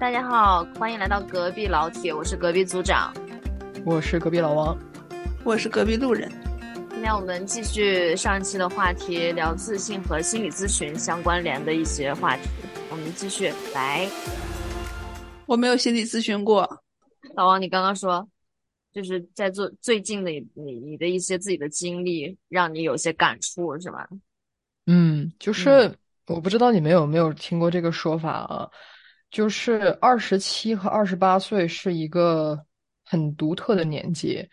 [0.00, 3.12] 大家好，欢迎来到隔壁老铁，我是隔壁组长，
[3.84, 4.74] 我是隔壁老王，
[5.44, 6.26] 我是隔壁路人。
[6.88, 12.48] 今天我们继续上一期的话题，聊自信和心理咨询相关联的一些话题。
[12.90, 14.08] 我们继续来。
[15.44, 16.66] 我没有心理咨询过，
[17.34, 18.26] 老王，你刚刚说，
[18.94, 24.08] 就是在做最近的你你的一些自己的经历，让你有些感触，是吧？
[24.86, 25.94] 嗯，就是
[26.26, 28.66] 我不知道你们有没有听过这个说法啊。
[29.30, 32.58] 就是二十七和二十八岁是一个
[33.04, 34.44] 很独特的年纪，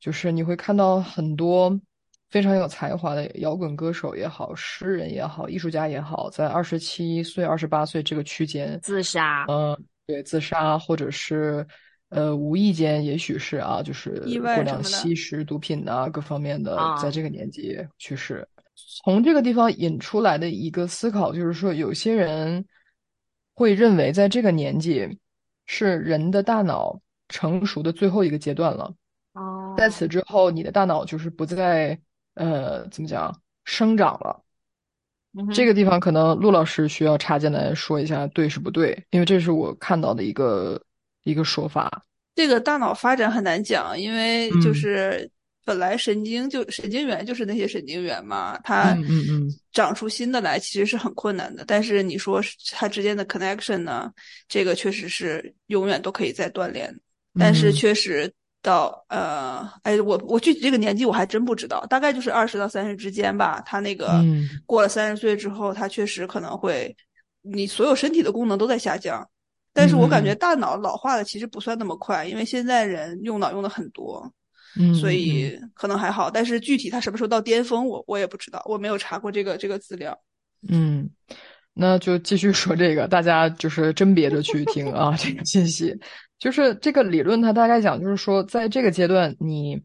[0.00, 1.78] 就是你会看到很多
[2.30, 9.44] 非常有才华的摇滚歌手也好，诗人也好，艺术家也好，在二十七岁、二十八岁这个区间自杀。
[9.48, 11.66] 嗯，对，自杀，或者是
[12.08, 18.48] 呃无意间，也许是啊，就是过量吸食毒品啊，各方面的，在这个年纪去世。
[19.04, 22.64] 从这个地方引出来的一个思考就是说，有些人。
[23.54, 25.18] 会认为在这个年纪
[25.66, 28.94] 是人的大脑成熟的最后一个阶段了。
[29.34, 31.98] 哦，在此之后，你的大脑就是不再
[32.34, 34.42] 呃怎么讲生长了。
[35.52, 39.06] 这个地方可能陆老师需要插进来说一下，对是不对？
[39.10, 40.82] 因为这是我看到的一个
[41.24, 42.04] 一个说法。
[42.34, 45.30] 这个大脑发展很难讲，因为就是。
[45.64, 48.96] 本来神经就神经元就是那些神经元嘛，它
[49.72, 51.64] 长出新的来其实是很困难的。
[51.66, 52.40] 但是你说
[52.72, 54.10] 它之间的 connection 呢，
[54.48, 56.92] 这个确实是永远都可以再锻炼。
[57.38, 63.62] 但是确实到呃，哎，我我具体这个年纪我还真不知道，大概就是二十到三十之间吧。
[63.64, 64.22] 他那个
[64.66, 66.94] 过了三十岁之后，他确实可能会，
[67.40, 69.26] 你所有身体的功能都在下降。
[69.72, 74.30] 但是我感觉大脑老化的其实不算那么快，因为现在人用脑用的很多。
[74.78, 80.18] 嗯，所以可能还好，但是具体他什么时候到巅峰，我我也不知道，我没有查过这个这个资料。
[80.68, 81.10] 嗯，
[81.74, 85.98] 那就继续说这个，大家就是甄别着去听啊，这个信息。
[86.38, 89.80] 就是这个理论，它大概讲就是说，在这个阶段，你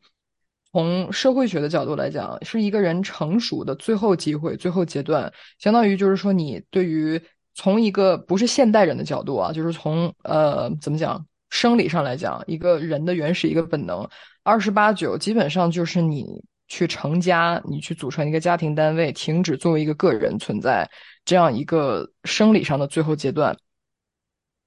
[0.72, 7.22] 从社会学的角度来讲，是一个人成熟的最后机会、最后阶段，相当于就是说，你对于
[7.54, 14.08] 从一个不是现代人的角度啊，就是从呃怎么讲生理上来讲，一个人的原始一个本能。
[14.48, 16.26] 二十八九基本上就是你
[16.70, 20.90] 去成家，你去组成一个家庭单位，停止作为一个个人存在
[21.26, 23.58] 这样一个生理上的最后阶段。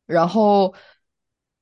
[0.05, 0.75] 然后，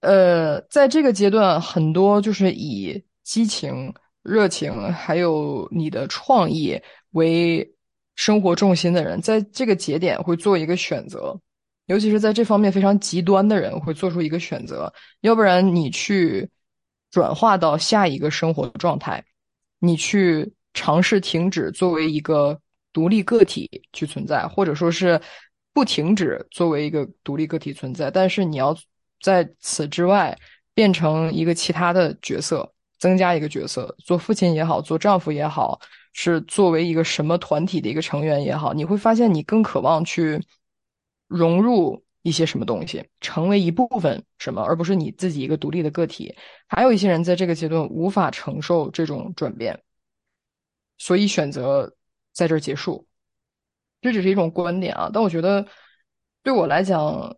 [0.00, 6.76] 呃，在这个阶段，很多就是以激情、热情还有你的创意
[7.12, 7.72] 为
[8.16, 11.40] 生活重心的人，在这个节点会做一个选择，
[11.86, 16.50] 尤其是在这方面非常极端的人会做出一个选择，要不然你去。
[17.10, 19.24] 转化到下一个生活状态，
[19.78, 22.60] 你去尝试停止作为一个
[22.92, 25.20] 独立个体去存在，或者说是
[25.72, 28.76] 不停止作为一个独立个体存在，但是你要
[29.22, 30.36] 在此之外
[30.74, 35.80] 变成一个其他的角色，增加一个角色，做父亲也好，做丈夫也好，
[36.12, 40.40] 是作为一个什么团体的一个成员也好，你会发现你更渴望去
[41.26, 42.04] 融入。
[42.28, 46.34] 一些什么东西成为一部分什么，而不是你自己一个独立的个体。
[46.66, 49.82] 还有一些人在这个阶段无法承受这种转变，
[50.98, 51.90] 所以选择
[52.34, 53.06] 在这儿结束。
[54.02, 55.66] 这只是一种观点啊，但我觉得
[56.42, 57.34] 对我来讲，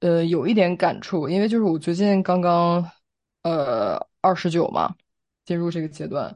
[0.00, 2.90] 呃，有一点感触，因为就是我最近刚刚
[3.42, 4.94] 呃二十九嘛，
[5.44, 6.34] 进入这个阶段，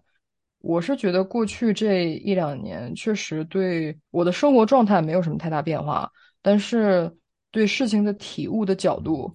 [0.59, 7.11] 我是觉得过去这一两年确实对我的生活状态没有什么太大变化，但是。
[7.57, 9.33] 对事情的体悟的角度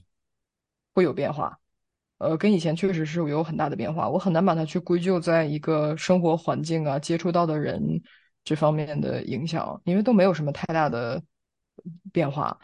[0.93, 1.57] 会有变化，
[2.19, 4.07] 呃，跟以前确实是有很大的变化。
[4.07, 7.81] 我很难把它去归咎在一个生活环境啊、接触到的人
[8.43, 11.19] 这方面的影响，因为都没有什么太大的
[12.13, 12.55] 变化。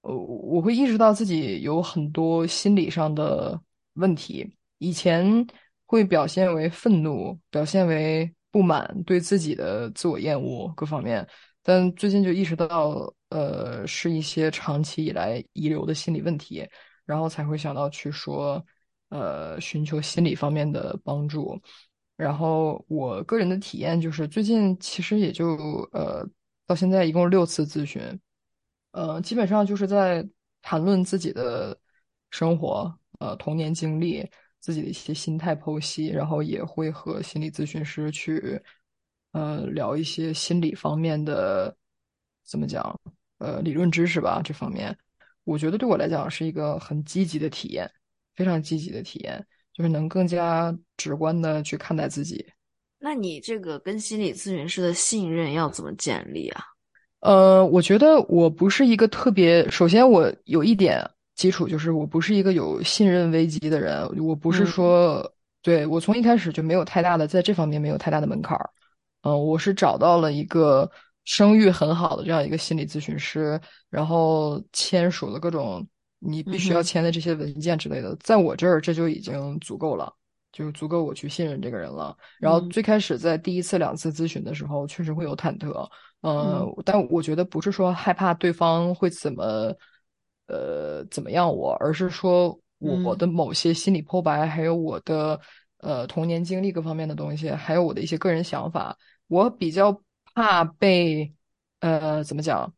[0.00, 3.60] 呃，我会意识到自己有很多心理上的
[3.92, 5.46] 问题，以前
[5.86, 11.24] 会表现为愤怒，表现为不满，对自己的自我厌恶各方面。
[11.62, 16.66] 但最近就意识到，呃，是一些长期以来遗留的心理问题，
[17.04, 18.64] 然后才会想到去说，
[19.10, 21.60] 呃，寻求心理方面的帮助。
[22.16, 25.56] 然后我个人的体验就是，最近其实也就
[25.92, 26.26] 呃，
[26.66, 28.02] 到现在一共六次咨询，
[28.92, 30.26] 呃，基本上就是在
[30.62, 31.78] 谈论自己的
[32.30, 34.26] 生活，呃，童年经历，
[34.60, 38.60] 自己的一些心态剖析，然后也会和心理咨询师去。
[39.32, 41.74] 呃，聊一些心理方面的，
[42.44, 42.98] 怎么讲？
[43.38, 44.96] 呃，理论知识吧，这方面，
[45.44, 47.90] 我觉得对我来讲是一个很积极的体验，
[48.34, 49.42] 非常积极的体验，
[49.72, 52.44] 就是能更加直观的去看待自己。
[52.98, 56.64] 那你这个跟心理咨询师的信任要怎么建立啊？
[57.20, 61.02] 呃，我觉得我不是一个特别，首先我有一点
[61.34, 65.32] 基础就是我不是一个有信任危机的人，我不是说
[65.62, 68.70] 对我从一开始就没有太大的在这方面没有太大的门槛儿，
[69.22, 70.90] 嗯，我是找到了一个
[71.24, 75.86] 声誉很好的这样一个心理咨询师，然后签署了各种
[76.18, 80.12] 你必须要签的这些文件之类的，在我这儿这就已经足够了，
[80.52, 82.16] 就足够我去信任这个人了。
[82.38, 85.88] 然后最开始在第一次、两次咨询的时候，确实会有忐忑，
[86.22, 89.74] 嗯，但我觉得不是说害怕对方会怎么。
[90.52, 91.48] 呃，怎么样？
[91.48, 95.40] 我而是说，我的某些心理剖白，还有我的
[95.82, 98.96] 呃童年经历各方面的东西，还有我的一些个人想法，
[99.28, 100.02] 我比较
[100.34, 101.32] 怕被
[101.80, 102.72] 呃怎么讲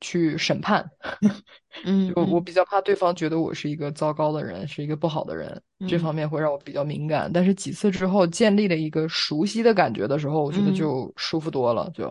[0.00, 0.90] 去审判。
[1.84, 7.30] 嗯，我我比较怕对方觉得我是一个糟糕的人，是一个不好的人，这方面会让我比较敏感。
[7.32, 11.90] 但是几次之后建立了一个熟悉的感觉的时候，我觉得就舒服多了。
[11.94, 12.08] 就，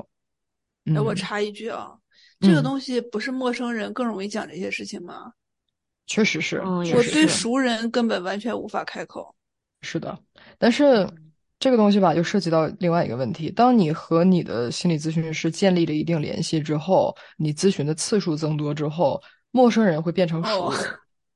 [0.85, 1.97] 哎，我插一句啊。
[2.39, 5.33] 这个东西不是陌生人更容易讲这些事情吗？
[6.05, 9.35] 确实是，我对熟人根本完全无法开口。
[9.89, 10.19] 是的，
[10.57, 11.07] 但是
[11.59, 20.81] 这个东西吧，就涉及到另外一个问题：当你和你的心理咨询师建立了一定联系之后，你咨询的次数增多之后，陌生人会变成熟人。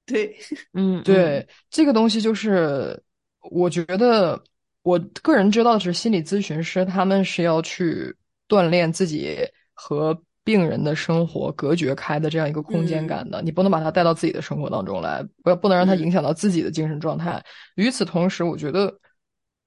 [0.06, 0.36] 对，
[0.74, 3.01] 嗯，对，这个东西就是，
[3.50, 4.38] 我觉得
[4.83, 8.13] 我个人知道的是，心理咨询师他们是要去
[8.50, 9.38] 锻炼自己
[9.74, 10.13] 和。
[10.44, 17.44] 病人的生活隔绝开的这样一个空间感的，你不能把他带到自己的生活当中来，不要不能让他影响到自己的精神状态。
[17.76, 18.92] 与此同时，我觉得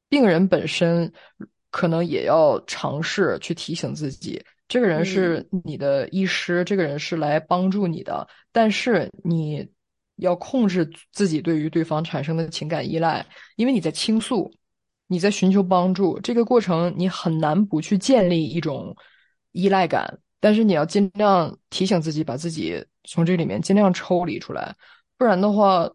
[0.09, 1.13] 病人本身
[1.71, 9.65] 可能也要尝试去提醒自己，这个人是你的医师，这个人是来帮助你的，但是你
[10.17, 13.25] 要控制自己对于对方产生的情感依赖，
[13.55, 14.53] 因为你在倾诉，
[15.07, 18.97] 你在寻求帮助，这个过程你很难不去建立一种
[19.53, 20.19] 依赖感。
[20.45, 24.77] 但是你要尽量提醒自己，把自己从这里面尽量抽离出来，
[25.17, 25.91] 不然的话，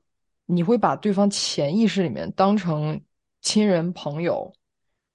[0.47, 2.99] 你会把对方潜意识里面当成
[3.43, 4.51] 亲人朋友，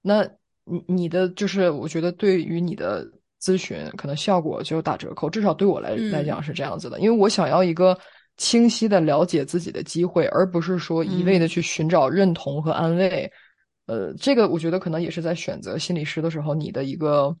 [0.01, 0.23] 那
[0.63, 3.05] 你你的就是我觉得对于你的
[3.41, 7.99] 咨询可能效果就打折扣，至少对我来来讲是这样子的，因为我想要一个
[8.37, 13.29] 清晰的了解自己的机会，而不是说一味的去寻找认同和安慰。
[13.87, 17.35] 呃，这个我觉得可能也是在选择心理师的时候，你的一个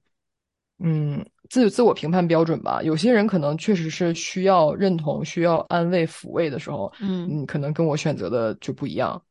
[0.79, 1.25] 嗯。
[1.47, 9.21] 自自我评判标准吧，有些人可能确实是需要认同、需要安慰、抚慰的时候，嗯嗯，可能跟我选择的就不一样。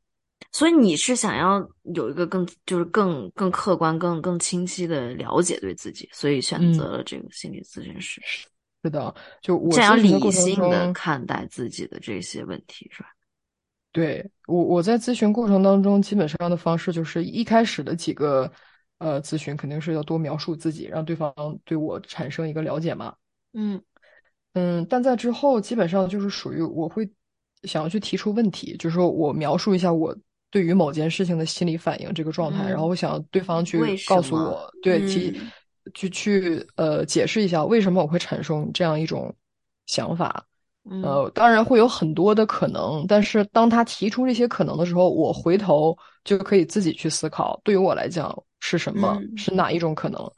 [0.53, 1.59] 所以你是想要
[1.93, 8.23] 有一个更就是更更客观、更更清晰的了解对自己，所以选择了这个心理咨询师。
[8.85, 9.13] 是的，
[9.43, 13.09] 就我想要理性的看待自己的这些问题，是吧？
[13.91, 18.49] 对我我在咨询过程当中，基本上的方式就是一开始的几个。
[19.05, 21.31] 呃，咨询肯定是要多描述自己，让对方
[21.63, 23.15] 对我产生一个了解嘛。
[23.53, 23.83] 嗯
[24.55, 27.07] 嗯，但在之后基本上就是属于我会
[27.65, 30.17] 想要去提出问题，就是说我描述一下我
[30.51, 35.39] 对于某件事情的心理反应这个状态，然后我想对方去告诉我，对提
[35.93, 39.35] 去去呃解释一下为什么我会产生这样一种
[39.85, 40.47] 想法。
[41.03, 48.35] 呃，当然会有很多的可能，但是当他提出这些可能的时候，我回头就可以自己去思考，对于我来讲。
[48.67, 49.21] 是什么？
[49.37, 50.33] 是哪一种可能？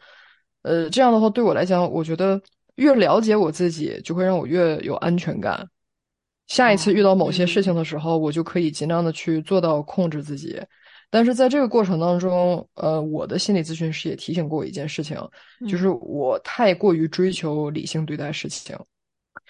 [0.62, 2.42] 呃，这样的话对我来讲，我觉得
[2.74, 5.64] 越了解我自己，就会让我越有安全感。
[6.48, 10.60] 下一次遇到某些事情的时候，我就可以尽量的去做到控制自己。
[11.08, 15.16] 但是在这个过程当中，呃，我的心理咨询师也提醒过我一件事情，
[15.68, 18.76] 就是我太过于追求理性对待事情。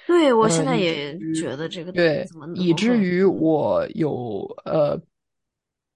[0.07, 5.01] 对我现在也觉得这个对，以至于我有呃。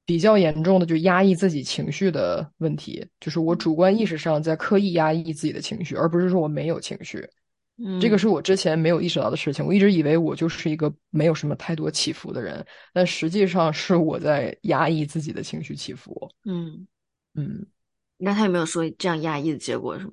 [0.07, 7.25] 比较严重的就压抑自己情绪的问题，就是我主观意识上在刻意压抑自己的情绪，而不是说我没有情绪。
[7.79, 9.65] 嗯，这个是我之前没有意识到的事情。
[9.65, 16.29] 我一直以为我就是一个没有什么太多起伏的人，但实际上是我在压抑自己的情绪起伏。
[16.45, 16.89] 嗯
[17.35, 17.65] 嗯，
[18.17, 20.13] 那他有没有说这样压抑的结果是吗？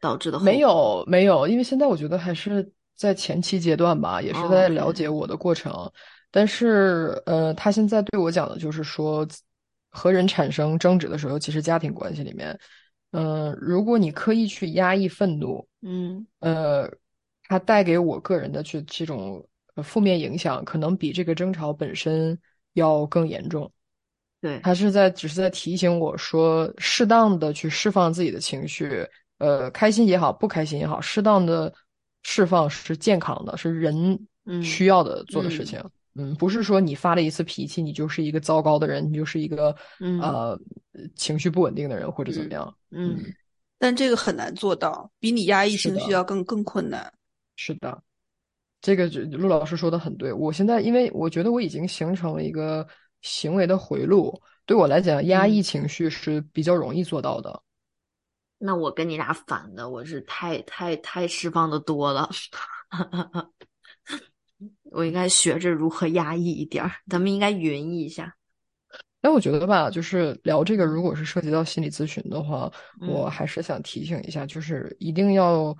[0.00, 0.40] 导致的？
[0.40, 5.90] 没有，没有，因为现在我觉得还是在前期阶段吧，也是在了解我的过程。
[6.30, 9.26] 但是，呃，他现在对我讲的就是说，
[9.90, 12.58] 和人产生争执的时候，其实家庭关系里面，
[13.12, 16.90] 嗯，如果你刻意去压抑愤怒，嗯，呃，
[17.48, 19.46] 它带给我个人的去这种
[19.82, 22.36] 负面影响，可能比这个争吵本身
[22.72, 23.70] 要更严重。
[24.40, 29.08] 对，他是在只是在提醒我说，适当的去释放自己的情绪，
[29.38, 31.72] 呃，开心也好，不开心也好，适当的
[32.24, 34.18] 释放是健康的，是人
[34.62, 35.80] 需要的做的事情。
[36.16, 39.74] 嗯，不是说你发了一次脾气，你就是一个糟糕的人，你就是一个
[40.20, 40.58] 呃
[41.16, 42.72] 情绪不稳定的人，或者怎么样。
[42.90, 43.18] 嗯，
[43.78, 47.12] 但这个很难做到，比你压抑情绪要更更困难。
[47.56, 48.00] 是的，
[48.80, 50.32] 这个陆老师说的很对。
[50.32, 52.86] 我现在因为我觉得我已经形成了一个
[53.22, 57.60] 行为的回路，对我来讲，压抑情绪是比较容易做到的。
[58.66, 62.30] 那我跟你俩反的，我是太太太释放的多了，
[64.84, 66.90] 我应该学着如何压抑一点儿。
[67.10, 68.34] 咱们应该匀一下。
[69.20, 72.72] 但我觉得吧，就是聊这个，如果是涉及到心理咨询的话，
[73.06, 75.76] 我还是想提醒一下，就是一定要。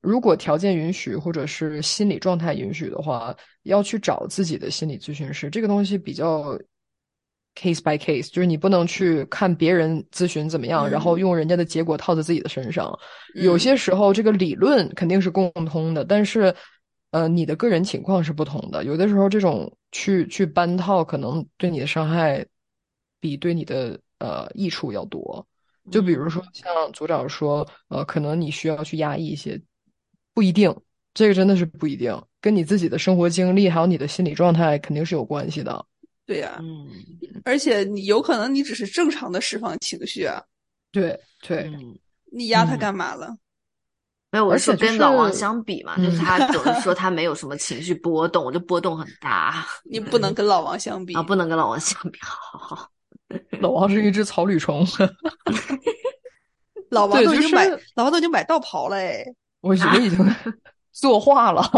[0.00, 5.50] 如果条件允许，或者是心理状态允许的话，要去找自己的心理咨询师。
[5.50, 6.56] 这个东西比较
[7.54, 12.96] case by case，就是你不能去看别人咨询怎么样，然后用人家的结果套在自己的身上。
[13.34, 16.54] 有些时候，这个理论肯定是共通的，但是，
[17.10, 18.84] 呃，你的个人情况是不同的。
[18.84, 22.44] 有的时候，这种去去搬套，可能对你的伤害
[23.20, 25.46] 比对你的呃益处要多。
[25.90, 29.60] 就比如说，像组长说，呃，可能你需要去压抑一些。
[30.32, 30.74] 不一定，
[31.12, 35.84] 这个真的是不一定，跟你自己的生活经历还有你的心理状态肯定是有关系的。
[36.30, 36.86] 对呀，嗯，
[37.44, 40.40] 而且你有可能你只是正常的释放情绪啊。
[40.92, 41.68] 对对，
[42.30, 43.36] 你压他干嘛了？
[44.30, 49.66] 没有，我是跟老王相比嘛，就是他 总是说他没有什么情绪波动，我就波动很大。
[49.82, 52.18] 你不能跟老王相比啊，不能跟老王相比。
[52.22, 52.88] 好好好，
[53.60, 54.86] 老王是一只草履虫。
[56.90, 59.24] 老王都已经买，老王都已经买道袍了哎。
[59.62, 60.34] 我我已经
[60.92, 61.68] 作画了，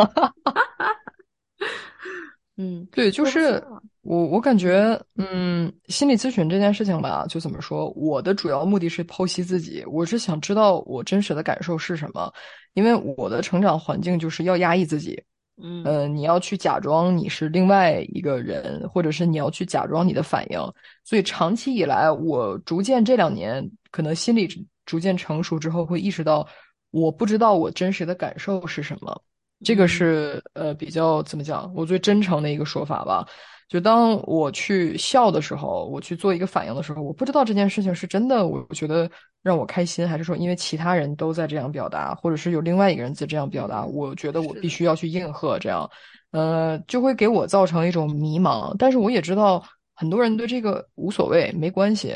[2.58, 3.64] 嗯，对，就是
[4.02, 12.32] 我我感觉，嗯，心理咨询这件事情吧，就怎么说，我的主要目的是剖析自己，我是想知道我真实的感受是什么，
[12.74, 15.22] 因为我的成长环境就是要压抑自己，
[15.62, 20.58] 嗯，呃，你要去假装你是另外一个人，或者是你要去假装你的反应，
[21.04, 24.48] 所以长期以来，我逐渐这两年可能心理
[24.84, 26.46] 逐渐成熟之后，会意识到。
[26.90, 29.22] 我不知道我真实的感受是什么，
[29.64, 33.26] 这个是呃比较怎么讲，我最真诚的一个说法吧。
[33.72, 39.10] 就当我去笑的时候，我去做一个反应的时候，我不知道这件事情是真的，我觉得
[39.42, 45.90] 让我开心，还是说因为其他人都在这样表达，或者是有另外一个人在这样表达，我觉得我必须要去应和，这样，
[46.32, 48.76] 呃，就会给我造成一种迷茫。
[48.78, 49.64] 但是我也知道
[49.94, 52.14] 很多人对这个无所谓，没关系。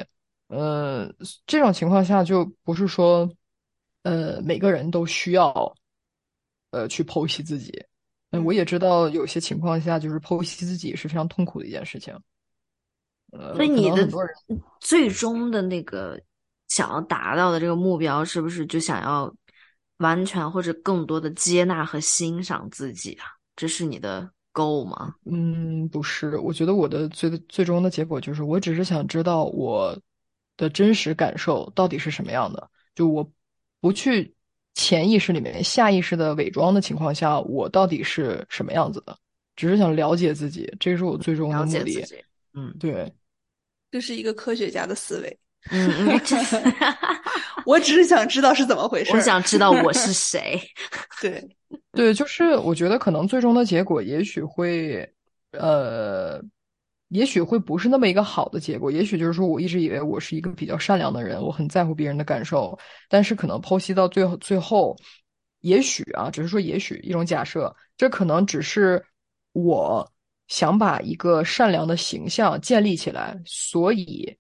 [0.49, 1.11] 呃，
[1.47, 3.27] 这种情况下就不是说。
[4.03, 5.75] 呃，每个人都需要，
[6.71, 7.73] 呃，去剖析自己。
[8.31, 12.19] 嗯，我也知道有些情况下，就是剖析自己是非常痛苦的一件事情。
[13.33, 14.09] 呃，所以你的
[14.81, 16.21] 最终的那个
[16.69, 19.33] 想要达到的这个目标，是不是就想要
[19.99, 23.27] 完全或者更多的接纳和欣赏自己啊？
[23.55, 25.15] 这是你的 goal 吗？
[25.25, 26.37] 嗯，不是。
[26.39, 29.99] 我觉得我的最最终的结果就是，我只是想知道我
[30.57, 32.71] 的真实感受到底是什么样的。
[32.95, 33.31] 就我。
[33.79, 34.35] 不去
[34.77, 39.17] 潜意识里面、下意识的伪装的情况下，我到底是什么样子的？
[39.57, 42.07] 只是想了解自己，这是我最终的目的。
[42.53, 43.11] 嗯，对，
[43.91, 45.39] 这是一个科学家的思维。
[45.71, 46.21] 嗯嗯，
[47.65, 49.13] 我只是想知道是怎么回事。
[49.13, 50.61] 我想知道我是 谁。
[51.21, 51.43] 对
[51.93, 55.11] 对，就是我觉得可能最终的结果也许会，
[55.53, 56.41] 呃。
[57.09, 62.77] 也许会不是那么一个好的结果，也许就是说，我一直以为我是一个比较善良的人，我很在乎别人的感受，
[63.09, 64.97] 但是可能剖析到最后，最后，
[65.61, 69.01] 也许啊，只是说也许一种假设，这可能只是
[69.53, 70.13] 我
[70.49, 74.37] 想把一个善良的形象建立起来，所以，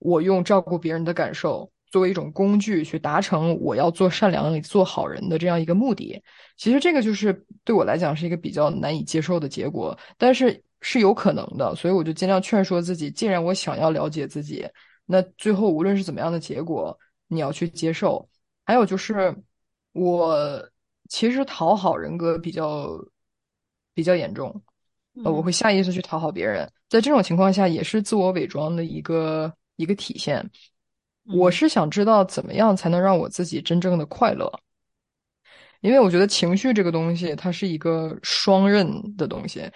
[0.00, 6.20] 我用照顾别人的感受作为一种工具去达成我要做善良、做好人的这样一个目的。
[6.56, 10.60] 其实这个就是对我来讲是一个比较难以接受的结果，但是。
[10.80, 13.10] 是有可能的，所以我就尽量劝说自己。
[13.10, 14.68] 既然我想要了解自己，
[15.06, 18.28] 那最后无论是怎么样的结果，你要去接受。
[18.64, 19.34] 还有就是，
[19.92, 20.62] 我
[21.08, 22.90] 其实讨好人格比较
[23.94, 24.62] 比较严重，
[25.24, 26.70] 呃，我会下意识去讨好别人。
[26.88, 30.48] 在这种情况下，也是自我伪装的一个一个体现。
[31.24, 34.50] 我是想知道怎么样才能让我自己真正的快乐，
[35.80, 39.70] 因为我觉得情绪这个东西，它是一个双刃的东西。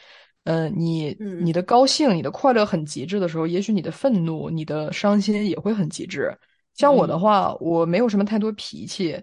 [0.44, 6.37] 嗯，你你的高兴、你的快乐很极致的时候，也许你的愤怒、你的伤心也会很极致。
[6.75, 9.22] 像我的话，我没有什么太多脾气，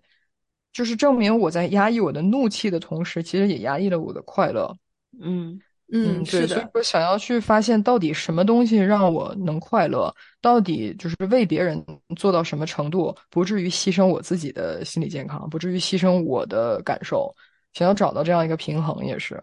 [0.71, 4.73] 就是证明我在压抑我的怒气的同时，其实也压抑了我的快乐。
[5.19, 5.59] 嗯
[5.91, 11.83] 嗯，对，所以说想要去发现到底什么东西让我能快乐，到底就是为别人
[12.15, 17.35] 做到什么程度，不至于牺牲我自己的心理健康，不至于牺牲我的感受。
[17.73, 19.41] 想要找到这样一个平衡，也是。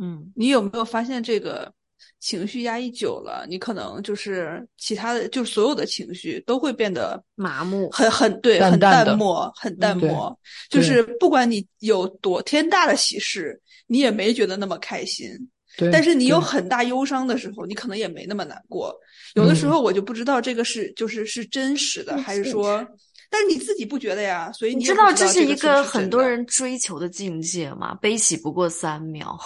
[0.00, 1.72] 嗯，你有没有发现这个
[2.20, 10.36] 情绪压抑久了，你可能就是其他的，就所有的情绪都会变得麻木，很很对，很淡漠，很淡漠。
[10.68, 15.28] 就是不管你有多天大的喜事，你也没觉得那么开心。
[15.76, 18.94] 对，但是你有很大忧伤的时候，你可能也没那么难过。
[19.34, 22.86] 有的时候我就不知道这个是就是是真实的，还是说。
[23.30, 24.52] 但是你自己不觉得呀？
[24.52, 27.92] 所以你知道这是一个很多人追求的境界吗？
[28.00, 29.36] 悲喜不过三秒，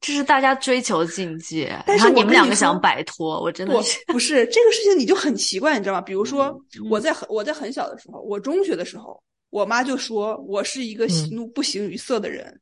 [0.00, 1.76] 这是大家追求的境界。
[1.86, 6.00] 但是你们两个想摆脱，我真的是不是这个事情你就很奇怪，你知道吗？
[6.00, 6.58] 比如说
[6.90, 12.60] 我在很我在很小的时候，我中学的时候，我妈就说我是一个喜怒不形于色的人，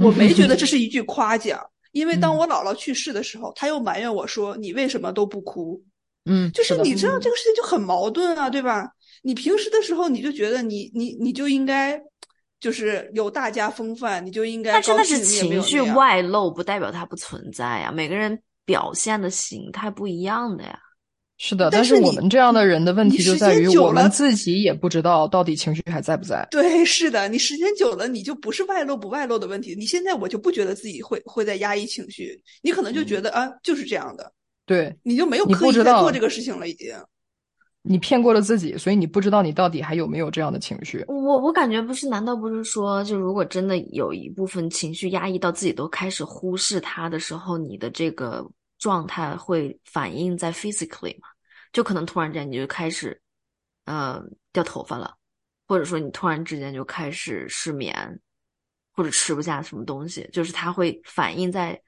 [0.00, 1.60] 我没觉得这 是一句夸奖，
[1.92, 5.82] 因为当我姥姥去世的时候，她又埋怨我说你为什么都不哭？
[6.24, 8.86] 嗯，就是你知道这个事情就很矛盾啊，对吧？
[9.22, 12.00] 你平时的时候，你就觉得你你你就应该，
[12.60, 14.72] 就是有大家风范，你就应该。
[14.72, 17.92] 但真的是情绪外露，不代表它不存在呀。
[17.92, 20.78] 每个人表现的形态不一样的呀。
[21.40, 26.44] 是的，但是我们这样的人的问题就在于，我们自己也不知道到底情绪还在不在。
[26.50, 29.72] 对，是的，你时间久了，你就不是外露不外露的问题。
[29.76, 34.32] 你现在我就不觉得自己会会在压抑情绪，你可能就觉得啊，就是这样的。
[34.66, 36.92] 对，你就没有刻意在做这个事情了，已经。
[37.88, 41.02] 你骗过了自己，所以你不知道你到底还有没有这样的情绪。
[41.08, 48.46] 我我感觉不是，难道不是说，就如果真的有一部分情绪压抑到自己都开始忽视它的时候，你的这个
[48.78, 51.28] 状态会反映在 physically 嘛？
[51.72, 53.18] 就可能突然间你就开始，
[53.86, 55.16] 呃，掉头发了，
[55.66, 58.20] 或者说你突然之间就开始失眠，
[58.92, 61.80] 或者吃不下什么东西，就是它会反映在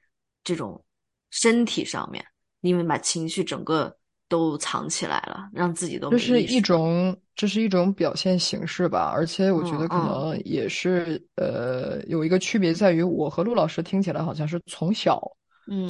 [0.43, 0.83] 这种
[1.29, 2.25] 身体上面，
[2.63, 3.95] 因为把情绪整个。
[4.31, 9.11] 都藏起来了，让自己都这是一种，这是一种表现形式吧。
[9.13, 15.21] 而且我觉得可能也是，呃，有一个区别在于，我和陆老师听起来好像是从小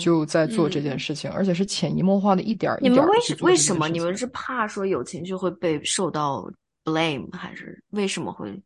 [0.01, 2.93] 就在做这件事情，而且是潜移默化的一点一点。
[2.95, 3.91] 你们为为什么？
[3.91, 6.51] 你们是怕说有情绪会被受到
[6.83, 8.59] blame，还是为什么会？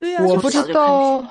[0.00, 1.24] 对呀，我不知道，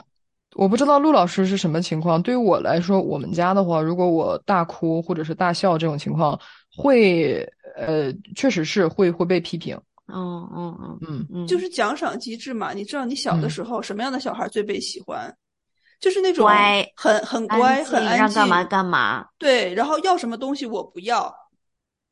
[0.56, 2.24] 我不知道陆老师是什么情况。
[2.24, 6.40] 对于我来说，我们家的话，如果我大哭或者是大笑这种情况。
[6.76, 7.42] 会，
[7.76, 9.80] 呃，确实是会会被批评。
[10.14, 12.74] 嗯嗯嗯嗯嗯，就是奖赏机制嘛。
[12.74, 15.34] 你知道，你小的时候什么样的小孩最被喜欢？
[16.02, 19.26] 就是那种乖很很乖、很安静，干嘛干嘛。
[19.38, 21.32] 对，然后要什么东西我不要，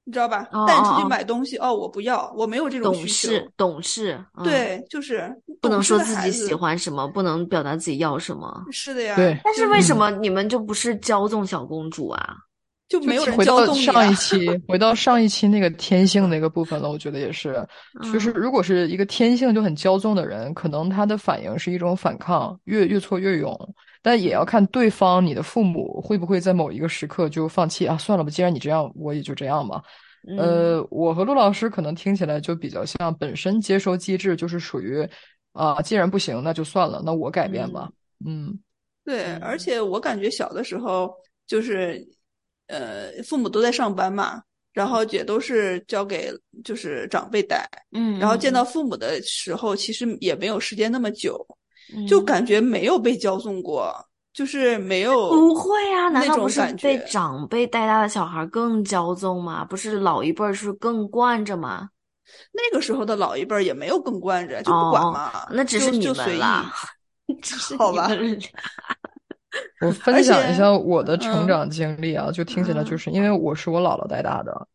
[0.05, 0.47] 你知道吧？
[0.67, 4.23] 带你出去买东西，哦，我不要，我没有这种懂事懂事。
[4.43, 5.27] 对，就是
[5.59, 8.63] 不能说自己喜欢什么，不能表达自己要什么。
[8.71, 9.15] 是的呀。
[9.15, 9.35] 对。
[9.43, 12.37] 但是为什么你们就不是骄纵小公主啊？
[12.89, 16.89] 就没有人回到上一期， 回到上一期那个天性那个部分了。
[16.89, 17.63] 我觉得也是，
[18.11, 23.55] 就是如果是一个天性就很骄纵的人，可能他的反应是一种反抗，越越挫越勇。
[24.01, 27.95] 但也要看对方，你的父母会不会在某一个时刻就放弃啊？
[27.95, 29.83] 算了吧，既然你这样，我也就这样吧。
[30.35, 35.07] 呃，我和陆老师可能听起来就比较像，本身接收机制就是属于
[35.53, 37.87] 啊，既然不行，那就算了，那我改变吧。
[38.25, 38.57] 嗯，
[39.05, 41.13] 对，而且我感觉小的时候
[41.45, 42.03] 就是。
[42.69, 44.41] 呃，父母都在上班嘛，
[44.73, 46.31] 然后也都是交给
[46.63, 51.45] 就是长辈带，嗯，然后见到父母的时候，其实也没有时间那么久，
[52.07, 53.93] 就感觉没有被骄纵过，
[54.31, 59.65] 就是没有不会啊，难道不是被长辈带大的小孩更骄纵吗？
[59.65, 61.89] 不是老一辈儿是更惯着吗？
[62.51, 66.71] 那个时候的老一辈儿也没有更惯着，就不管嘛，那只是你们啦，
[67.79, 68.07] 好吧。
[69.81, 74.67] 我分享一下我的成长经历啊，就听起来就是因为我是我姥姥带大的，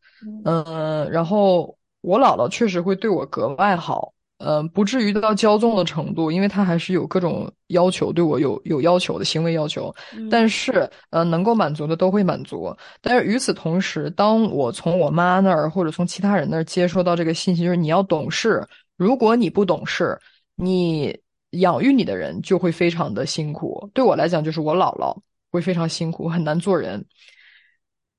[0.43, 9.93] 嗯，然后我姥姥确实会对我格外好，嗯，不至于到骄纵的程度，因为她还是有各种要求，对我有有要求的行为要求，
[10.29, 12.75] 但是呃，能够满足的都会满足。
[13.01, 20.19] 但是与此同时，当我从我妈那儿或者从其他人那儿接收到这个信息，就是你要懂事，如果你不懂事，
[20.55, 21.17] 你。
[21.59, 25.17] 养育你的人就会非常的辛苦，对我来讲就是我姥姥
[25.51, 27.05] 会非常辛苦，很难做人。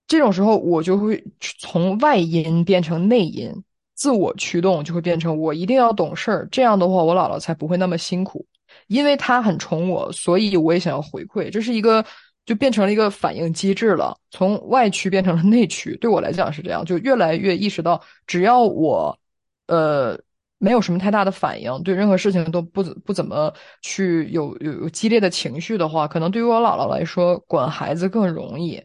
[0.06, 3.52] 这种时候我就会从外因变成内因，
[3.94, 8.46] 自我驱动就会变成我一定要懂事儿，这样的话我姥姥才不会那么辛苦，
[8.86, 12.04] 因为她很宠我，所以我也想要回馈，这是一个
[12.44, 15.96] 就变成了一个反应机制了，从外驱变成了内驱。
[15.96, 19.18] 对我来讲是这样，就越来越意识到，只要我，
[19.66, 20.20] 呃。
[20.58, 28.82] 没有什么太大的反应，对任何事情都不不怎么去有有有激烈的情绪的话，可能对于我姥姥来说，管孩子更容易。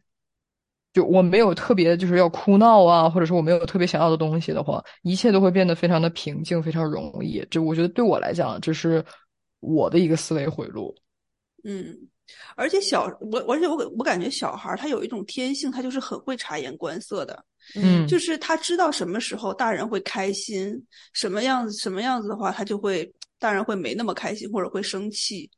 [0.93, 7.41] 就我没有特别就是要哭闹啊，或者说我没有特别想要的东西的话，一切都会变得非常的平静，非常容易。
[7.49, 9.01] 就我觉得对我来讲，这是
[9.61, 10.93] 我的一个思维回路。
[11.63, 11.95] 嗯，
[12.55, 17.43] 而且小我，而且我我感觉小孩他有一种天性，他就是很会察言观色的。
[17.75, 20.81] 嗯，就是他知道什么时候大人会开心，
[21.13, 25.49] 什么样子什么样子的话，他就会大人会没那么开心或者会生气。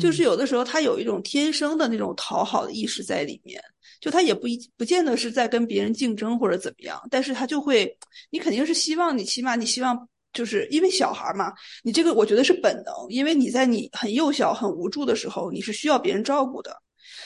[0.00, 3.62] 就是有的时候他有一种天生的那种讨好的意识在里面，
[4.00, 7.96] 就他也不一不见得是在跟别人竞争或者怎么样，但是他就会，
[8.30, 10.08] 你肯定是希望你起码你希望。
[10.32, 16.76] 就是因为小孩嘛，你这个我觉得是本能，因为你在你很幼小、很无助的时候，你是需要别人照顾的，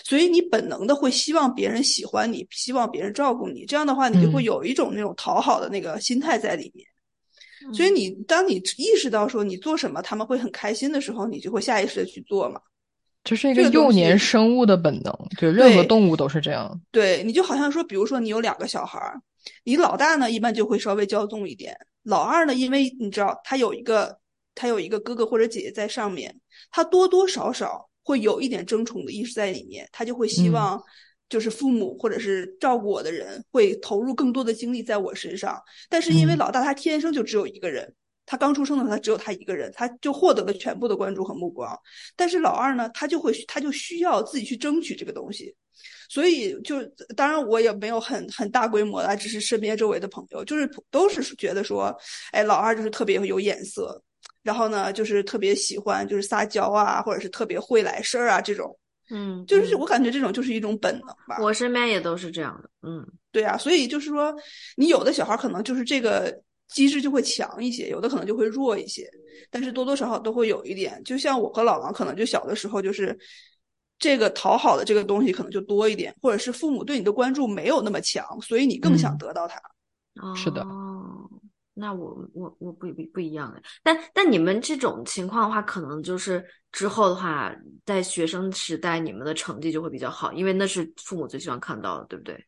[0.04, 3.66] 所以你本能的会希望别人喜欢你，希望别人照顾你。
[3.66, 6.86] 这样的话，你就会有一种那种讨好的那个心态在里面。
[7.72, 12.60] 所以你当你意识到说你做什么他们会很开心的时候，你就会下意识的去做嘛。
[13.22, 16.78] 这是一个幼年生物的本能，就任何动物都是这样。
[16.90, 19.00] 对，你就好像说，比如说你有两个小孩，
[19.62, 21.74] 你老大呢一般就会稍微骄纵一点。
[22.04, 24.18] 老二呢，因为你知道他有一个
[24.54, 26.40] 他有一个哥哥或者姐姐在上面，
[26.70, 30.82] 他多多少少会有一点争宠的意识在里面，他就会希望
[31.28, 35.60] 就是父母或者是照顾我的人会投入更多的精力在我身上。
[35.88, 37.94] 但是因为老大他天生就只有一个人，
[38.26, 41.74] 他刚出生的时候他只有他一个人，他就获得了全部的关注和目光。
[42.14, 45.54] 但是老二呢，他就会他就需要自己去争取这个东西。
[46.08, 46.82] 所以就
[47.16, 51.96] 当然我也没有很很大规模的，只是身边周围的朋友，就是都是觉得说，
[52.32, 54.02] 哎，老二就是特别有眼色，
[54.42, 58.76] 然后呢，就是特别喜欢就是撒娇啊，或者是特别会来事儿啊这种，
[59.10, 61.38] 嗯，就是我感觉这种就是一种本能吧。
[61.40, 64.34] 我身边也都是这样的，嗯，对啊，所以就是说，
[64.76, 66.34] 你有的小孩可能就是这个
[66.68, 69.08] 机制就会强一些，有的可能就会弱一些，
[69.50, 71.02] 但是多多少少都会有一点。
[71.04, 73.18] 就像我和老王可能就小的时候就是。
[73.98, 79.60] 这个讨好的这个东西可能就多一点，或者是父母对你的关注没有那么强，所以你更想得到他。
[80.36, 80.62] 是的。
[80.62, 81.28] 哦，
[81.72, 83.62] 那我我我不不不一样的。
[83.82, 87.54] 但但你们这种情况的话，可能就是之后的话，
[87.86, 92.46] 在学生时代你们的成绩就会比较好，因为那是父母最希望看到的，对不对？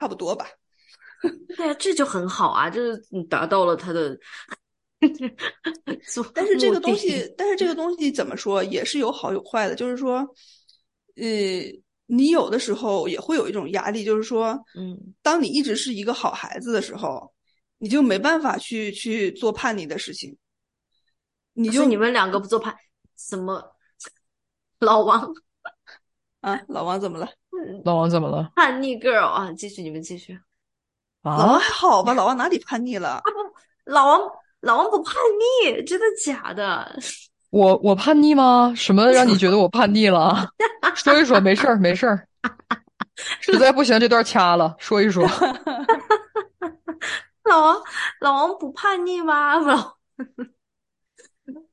[0.00, 0.46] 差不多吧。
[1.56, 4.18] 对啊，这就很好啊，就是你达到了他的。
[6.34, 10.26] 但是这个东西，但是这个东西怎么说，也是有好有坏的，就是说。
[11.20, 17.32] 呃，你有的时候也会有一种压力，就是说，嗯，当你一直是一个好孩子的时候，
[17.78, 20.36] 你就没办法去去做叛逆的事情。
[21.52, 22.74] 你就你们两个不做叛
[23.16, 23.62] 什么？
[24.80, 25.28] 老王
[26.40, 27.28] 啊，老王怎么了？
[27.84, 28.52] 老王怎么了？
[28.54, 30.38] 叛逆 girl 啊，继续，你们继续。
[31.22, 32.14] 啊，老王还好吧？
[32.14, 33.08] 老王哪里叛逆了？
[33.08, 34.20] 啊不，老王
[34.60, 35.16] 老王不叛
[35.64, 36.96] 逆，真的假的？
[37.50, 38.72] 我我叛逆吗？
[38.76, 40.50] 什么让你觉得我叛逆了？
[40.94, 42.26] 说一说，没事儿没事儿。
[43.40, 44.74] 实在不行，这段掐了。
[44.78, 45.26] 说一说。
[47.48, 47.82] 老王，
[48.20, 49.56] 老王不叛逆吗？
[49.56, 49.96] 老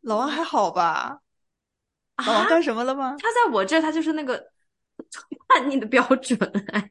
[0.01, 1.19] 老王还好吧？
[2.25, 3.17] 老王干什么了吗？
[3.19, 4.41] 他在我这，他就是那个
[5.49, 6.39] 叛逆的标准。
[6.71, 6.89] 哎，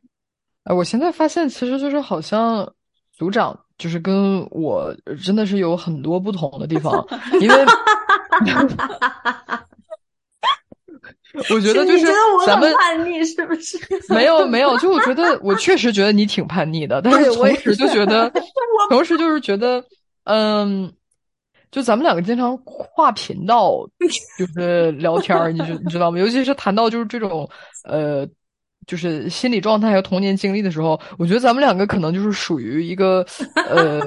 [0.74, 2.70] 我现在发现，其实就是好像
[3.12, 4.94] 组长就是跟我
[5.24, 7.06] 真的是有很多不同的地方，
[7.40, 7.66] 因为。
[11.50, 12.06] 我觉得就是
[12.46, 13.76] 咱们叛逆是不是？
[14.08, 18.32] 没有没有，就我觉得我确实觉得你挺叛逆的，但是同时就觉得，
[18.88, 19.84] 同时就是觉得，
[20.24, 20.92] 嗯，
[21.72, 23.84] 就咱们两个经常跨频道，
[24.38, 26.18] 就是聊天儿，你知你知道吗？
[26.22, 27.50] 尤其是谈到就是这种
[27.82, 28.24] 呃，
[28.86, 33.26] 就是心理状态和童年经历的时候，我觉得咱们两个可能就是属于一个
[33.68, 34.00] 呃。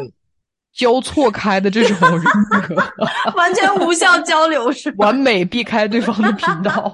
[0.77, 2.23] 交错开的这种人
[2.67, 2.75] 格，
[3.35, 6.93] 完全无效交流是吧完美避开对方的频道。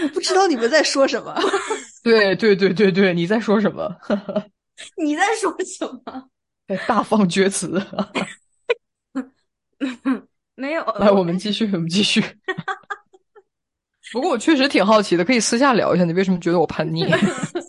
[0.00, 1.34] 我不知道你们在说什么？
[2.04, 3.90] 对对对对对，你在说什么？
[4.96, 6.28] 你在说什么？
[6.68, 7.84] 在大放厥词。
[10.54, 10.84] 没有。
[11.00, 12.22] 来，我们继续，我们继续。
[14.12, 17.04] 不过我确实挺好奇的，可以私下聊一下，你为什么觉得我叛逆？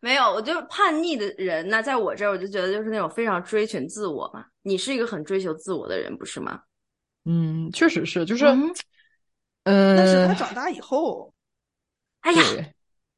[0.00, 4.44] 没有，我就叛逆的人呢，在我这儿，我就觉得就是那种非常追寻自我嘛。
[4.62, 6.60] 你是一个很追求自我的人，不是吗？
[7.24, 9.96] 嗯，确实是，就是，嗯。
[9.96, 11.34] 但是他长大以后，
[12.20, 12.42] 哎呀，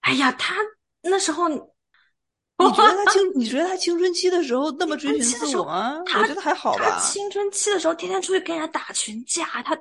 [0.00, 0.54] 哎呀，他
[1.02, 3.32] 那时候，你觉得他 青？
[3.34, 5.98] 你觉得他青春期的时候那么追寻自我吗？
[5.98, 6.98] 我觉得还好吧。
[7.00, 9.78] 青春期的时候，天天出去跟人家打群架，他。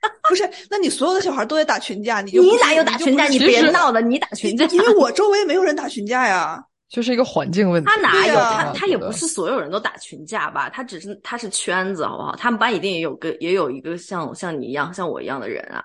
[0.28, 3.26] 不是，那你所有的小孩都在打群架，你就你哪有打群架？
[3.26, 7.90] 你别闹了，你打群架，因为我 周围没有人打群架呀，就是一个环境问题。
[7.90, 10.68] 他哪有他他也不是所有人都打群架吧？
[10.68, 12.36] 他只是他是圈子，好不好？
[12.36, 15.82] 他们班一定也有个也有一个像像你一样像我一样的人啊。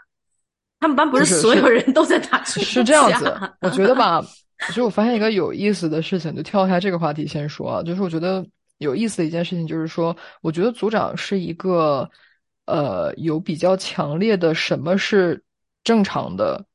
[0.80, 3.34] 他们班不是所有人都在打群架，是这样子。
[3.62, 4.22] 我觉得吧，
[4.68, 8.46] 其实我发现一个有意思的事情，就跳一下这个话题先说，就是我觉得
[8.80, 12.08] 有意思的一件事情，就是说，我觉得组长是一个。
[12.66, 15.44] 呃，有比较强烈的什么是
[15.84, 16.66] 正常的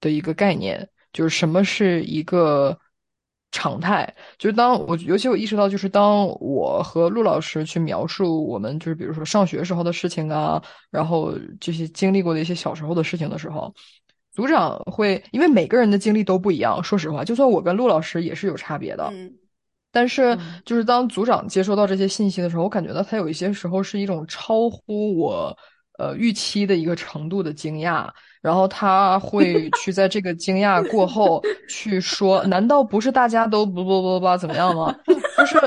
[0.00, 2.76] 的一个概念，就是什么是一个
[3.52, 4.12] 常态。
[4.38, 13.72] 就是当我尤其我意识到，就是当我和陆老师去描述我们就是比如说上学时候的事情啊，然后这些经历过的一些小时候的事情的时候，
[14.32, 16.82] 组长会因为每个人的经历都不一样。
[16.82, 19.12] 说实话，就算我跟陆老师也是有差别的。
[19.92, 25.56] 但是，就是当组长接收到这些信息的时候，我感觉到他有一些时候是一种超乎我
[25.98, 28.08] 呃预期的一个程度的惊讶，
[28.40, 34.94] 然后他会 去在这个惊讶过后去说：“难道不是大家都不不不不怎么样吗？”
[35.36, 35.58] 就是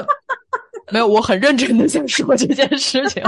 [0.89, 3.21] 没有，我很认真的在说这件事情，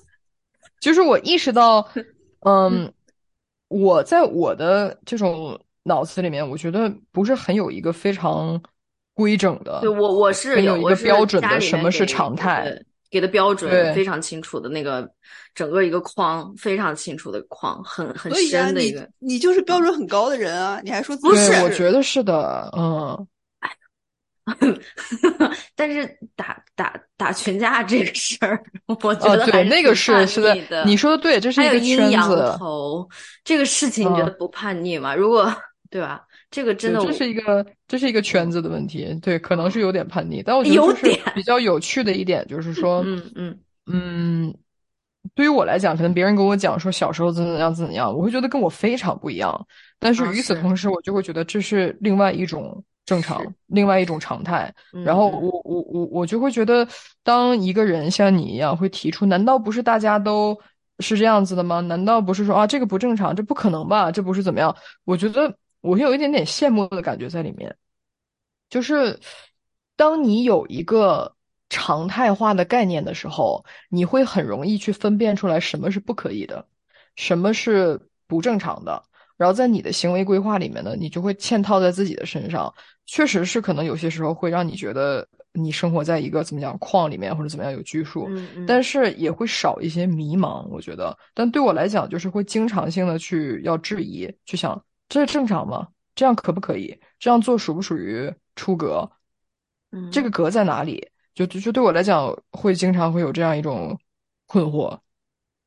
[0.80, 1.88] 就是我意识到，
[2.40, 2.92] 嗯，
[3.68, 8.62] 我在我的这种脑子里面，我觉得不是很有一个非常。
[9.16, 12.70] 规整的，对我我是有一个标准的，什么是常态，
[13.10, 15.10] 给的标准非常清楚的那个
[15.54, 19.08] 整个一个框非常清楚的框，很很深的一个。
[19.18, 20.82] 你就是标准很高的人啊！
[20.84, 21.50] 你还说不是？
[21.62, 23.26] 我觉得是的，嗯。
[25.74, 28.62] 但是打打打群架这个事儿，
[29.02, 30.84] 我觉得对那个是是的。
[30.84, 32.54] 你说的对，这是一个圈子。
[32.58, 33.08] 头
[33.42, 35.14] 这个事情，你觉得不叛逆吗？
[35.16, 35.50] 如果
[35.90, 36.22] 对吧？
[36.48, 39.16] 这个真的，这是一个，这是一个圈子的问题。
[39.22, 44.54] 对，可能是有点叛逆，但我觉得就是比较有趣的一点，就是说， 嗯嗯嗯，
[45.34, 49.66] 对于我来讲，可能别人跟我讲说小时候怎怎样怎样，我会觉得跟我非常不一样。
[50.00, 54.72] 但是与此同时，我就会觉得这是另外一种正常，另外一种常态。
[55.04, 56.86] 然后我我我我就会觉得，
[57.22, 60.58] 当一个人像你一样会提出，难道不是大家都
[60.98, 61.80] 是这样子的吗？
[61.82, 64.10] 难道不是说啊，这个不正常，这不可能吧？
[64.10, 64.74] 这不是怎么样？
[65.04, 65.56] 我觉得。
[65.86, 67.74] 我有一点点羡慕的感觉在里面，
[68.68, 69.18] 就是
[69.94, 71.32] 当你有一个
[71.70, 76.66] 常态化的概念的时候，你会很容易去分辨出来什么是不可以的，
[77.14, 79.00] 什么是不正常的。
[79.36, 82.72] 然后在你的行为规划里面呢，你就会嵌套在自己的身上。
[83.04, 88.28] 确实是可能有些时候会让你觉得你生活在一个怎么讲框里面或者怎么样有拘束，
[88.66, 90.66] 但是也会少一些迷茫。
[90.68, 94.82] 我觉得，但对我来讲，就是会经常性的去要质疑，去想。
[95.08, 95.88] 这是正常吗？
[96.14, 96.98] 这样可不可以？
[97.18, 99.10] 这样做属不属于出格？
[99.92, 101.10] 嗯，这个格在哪里？
[101.34, 103.98] 就就对我来讲，会经常会有这样一种
[104.46, 104.98] 困惑。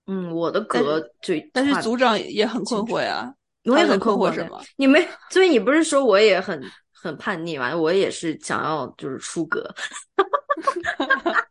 [0.08, 3.32] 嗯，我的格就但是组长也很困惑呀，
[3.66, 4.60] 我也很困惑什么？
[4.76, 6.60] 你没，所以你不是说我也很
[6.92, 7.76] 很叛逆吗？
[7.76, 9.72] 我也是想要就是出格。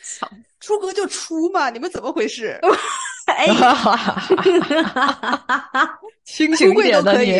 [0.60, 2.58] 出格就出嘛，你们怎么回事？
[3.28, 3.46] 哎，
[6.24, 7.32] 清醒一点的你，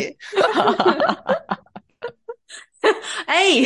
[3.27, 3.62] 哎，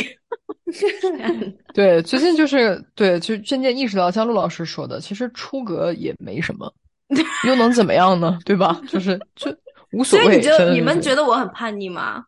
[1.73, 6.73] 对，最近就是对，就渐渐意识到，像陆老师说的，其实出格也没什么，
[7.47, 8.39] 又能怎么样呢？
[8.45, 8.79] 对吧？
[8.87, 9.55] 就是就
[9.91, 10.25] 无所谓。
[10.25, 12.23] 所以你就你们觉得我很叛逆吗？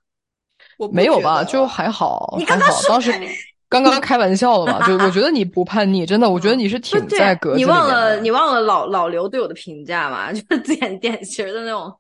[0.78, 2.36] 我没有吧，就还好。
[2.38, 3.12] 你刚刚当时。
[3.84, 4.88] 刚刚开玩笑了嘛？
[4.88, 10.32] 就 我觉得你不叛逆，真的，我觉得你是挺在格子你忘了你忘了老老刘对我的评价吗？
[10.34, 11.94] 就是典典型的那种。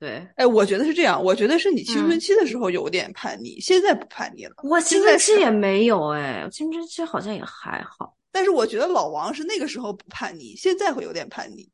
[0.00, 1.22] 对，哎，我觉得是这样。
[1.22, 4.52] 我觉得是你青春期的时候有点叛逆，现在不叛逆了。
[4.62, 8.14] 我青春期也没有哎，青春期好像也还好。
[8.30, 11.66] 但是我觉得老王是那个时候不叛逆，现在会有点叛逆。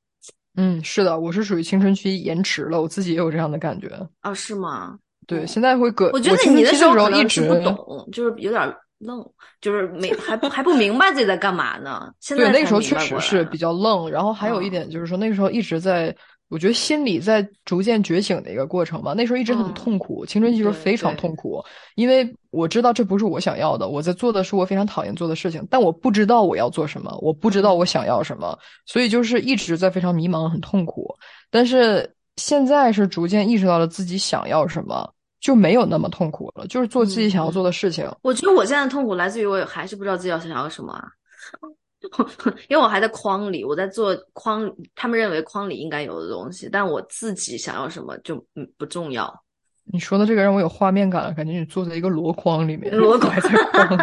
[0.57, 3.89] 嗯，是的，我是属于青春期延迟了，我自己也有这样的感觉。
[4.21, 4.97] 啊，是吗？
[5.27, 6.11] 对，现在会隔。
[6.13, 8.63] 我觉得你的时候一直不懂，就是有点。
[9.01, 9.27] 愣，
[9.61, 12.13] 就是没还还不明白自己在干嘛呢。
[12.21, 16.15] 现在对那个时候确实是比较愣，然后还有一点就是说那个时候一直在，
[16.49, 19.15] 我觉得心理在逐渐觉醒的一个过程吧。
[19.17, 31.17] 那时候一直很痛苦，青春期时候非常痛苦，因为我知道这不是我想要的，我在做的是我非常讨厌做的事情，但我不知道我要做什么，我不知道我想要什么，所以就是一直在非常迷茫，很痛苦。
[31.51, 35.11] 但是现在是逐渐意识到了自己想要什么。
[35.41, 38.09] 就没有那么痛苦了，就是做自己想要做的事情。
[38.23, 41.09] 我觉得我现在痛苦来自于我还是不知道自己要想要什么啊，
[42.69, 49.33] 因为我还在框里，我在做框，他们认为框里应该有的东西，但我自己想要什么就嗯不重要。
[49.93, 54.03] 你说的这个让我有画面感了，感觉你坐在一个箩筐里面，箩筐在框里。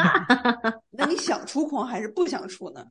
[0.91, 2.83] 那你想出框还是不想出呢？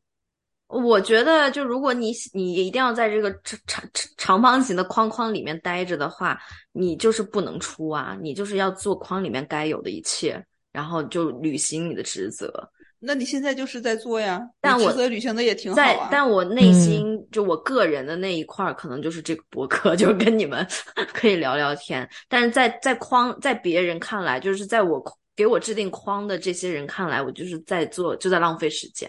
[0.68, 3.84] 我觉得，就如果你你一定要在这个长长
[4.16, 6.38] 长方形的框框里面待着的话，
[6.72, 8.16] 你就是不能出啊！
[8.20, 12.52] 你就是要做框里面该有的一切，然后就履行你的职责。
[12.98, 14.42] 那你现在就是在做呀？
[14.60, 16.08] 但我职责履行的也挺好啊。
[16.10, 20.66] 但我内心就我个人的那一块儿，可能就是这个博客， 就是跟你们
[21.14, 22.08] 可以聊聊天。
[22.28, 25.00] 但是在在框在别人看来，就是在我
[25.36, 29.08] 给我制定框的这些人看来，我就是在做，就在浪费时间。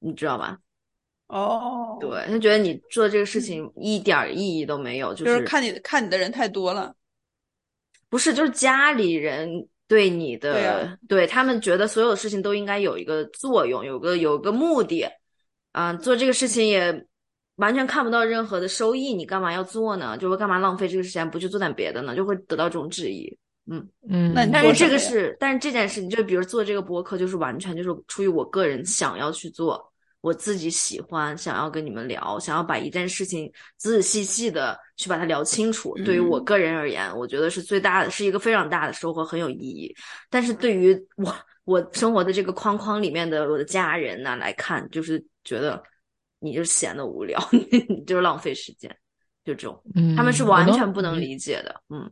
[0.00, 0.58] 你知道吧？
[1.28, 6.92] 哦，对，他觉得你做这个事情一点意义都没有，就是看你看你的人太多了。
[8.08, 15.06] 不是，就是家里人对你的，对他们觉得所有事情都应该有一个作用，有个有个目的，
[15.70, 17.06] 啊，做这个事情也
[17.54, 20.18] 完全看不到任何的收益，你干嘛要做呢？
[20.18, 22.16] 就会干嘛浪费这个时间，不去做点别的呢？
[22.16, 23.32] 就会得到这种质疑。
[23.70, 29.89] 嗯嗯，那但是这个是，但是这件事情，就比如做这个博客，就是完全就是出于我个人想要去做。
[30.22, 35.94] 我自己喜欢，想要跟你们聊，想要把一件事情仔仔细细的去把它聊清楚。
[36.04, 39.94] 对于我个人而言，我觉得是最大的，是一个非常大的收获，很有意义。
[40.28, 45.82] 但是对于我我生活的这个框框里面的我的家人呢来看，就是觉得
[46.38, 47.40] 你就是闲的无聊，
[47.88, 48.94] 你就是浪费时间，
[49.42, 49.82] 就这种，
[50.14, 51.80] 他们是完全不能理解的。
[51.88, 52.10] 嗯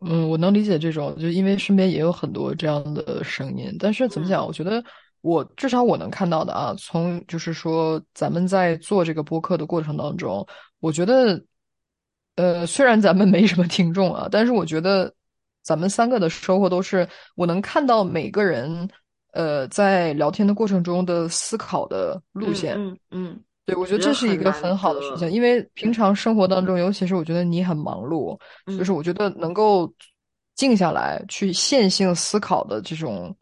[0.00, 3.74] 嗯，我能理解这种，就因为身边也有很多这样的声音。
[3.78, 4.46] 但是怎么讲？
[4.46, 4.84] 我觉得。
[5.26, 10.46] 我至少我能看到的啊，从就是说咱们在做这个播客的过程当中，
[10.78, 11.42] 我觉得，
[12.36, 15.12] 呃，虽然咱们没什么听众啊，但是我觉得
[15.64, 18.88] 咱们三个的收获都是我能看到每个人，
[19.32, 22.76] 呃，在聊天的过程中的思考的路线。
[22.78, 28.38] 嗯嗯，对，我觉得这是一个很好的事情，因为平常生活当中，尤其是我觉得你很忙碌，
[28.78, 29.92] 就是我觉得能够
[30.54, 33.36] 静下来去线性思考的这种。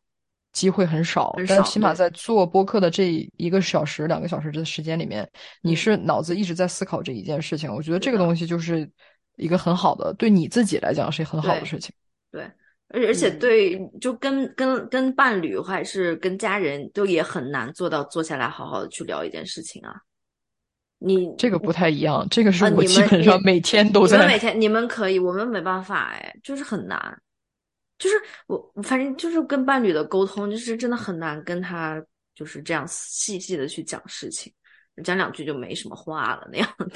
[0.55, 5.29] 机会很少，但起码在做播客的这一个小时、两个小时的时间里面，
[5.61, 7.71] 你是脑子一直在思考这一件事情。
[7.71, 8.89] 我觉得这个东西就是
[9.37, 11.93] 一个很好的，对你自己来讲是很好的事情。
[12.33, 12.43] 对，
[12.89, 19.95] 而而且对，就跟跟跟伴侣还是跟家人都也很难做到坐下来好好的去聊一件事情啊。
[21.01, 24.17] 你这个不太一样，这个是我基本上每天都在。
[24.17, 27.21] 你们每天你们可以，我们没办法哎，就是很难。
[27.99, 32.05] 就是我，反正就是跟伴侣的沟通，就是真的很难跟他
[32.35, 34.53] 就是这样细细的去讲事情，
[35.05, 36.91] 讲两句就没什么话了那样的。